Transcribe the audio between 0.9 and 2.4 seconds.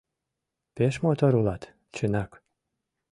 мотор улат, чынак